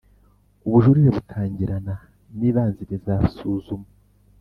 Ubujurire 0.67 1.09
butangirana 1.15 1.95
n 2.37 2.39
ibanzirizasuzuma 2.49 3.87